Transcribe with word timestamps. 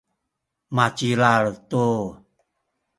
macilal 0.75 1.45
tu. 1.69 1.85